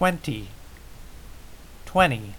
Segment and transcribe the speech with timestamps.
[0.00, 0.48] twenty,
[1.84, 2.32] twenty.